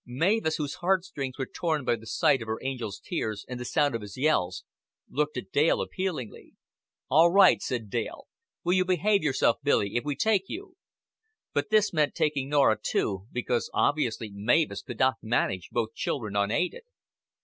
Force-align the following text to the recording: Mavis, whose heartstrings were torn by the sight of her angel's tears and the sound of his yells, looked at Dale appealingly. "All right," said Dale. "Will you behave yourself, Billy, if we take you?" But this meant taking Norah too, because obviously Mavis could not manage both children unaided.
Mavis, 0.03 0.55
whose 0.55 0.73
heartstrings 0.81 1.37
were 1.37 1.45
torn 1.45 1.85
by 1.85 1.95
the 1.95 2.07
sight 2.07 2.41
of 2.41 2.47
her 2.47 2.59
angel's 2.63 2.99
tears 2.99 3.45
and 3.47 3.59
the 3.59 3.65
sound 3.65 3.93
of 3.93 4.01
his 4.01 4.17
yells, 4.17 4.63
looked 5.07 5.37
at 5.37 5.51
Dale 5.51 5.79
appealingly. 5.79 6.55
"All 7.07 7.31
right," 7.31 7.61
said 7.61 7.91
Dale. 7.91 8.25
"Will 8.63 8.73
you 8.73 8.83
behave 8.83 9.21
yourself, 9.21 9.57
Billy, 9.61 9.95
if 9.95 10.03
we 10.03 10.15
take 10.15 10.45
you?" 10.47 10.75
But 11.53 11.69
this 11.69 11.93
meant 11.93 12.15
taking 12.15 12.49
Norah 12.49 12.79
too, 12.81 13.27
because 13.31 13.69
obviously 13.75 14.31
Mavis 14.33 14.81
could 14.81 14.97
not 14.97 15.17
manage 15.21 15.69
both 15.71 15.93
children 15.93 16.35
unaided. 16.35 16.81